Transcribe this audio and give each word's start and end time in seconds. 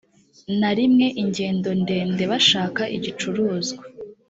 na 0.59 0.71
rimwe 0.77 1.07
ingendo 1.21 1.69
ndende 1.81 2.23
bashaka 2.31 2.81
igicuruzwa 2.97 3.83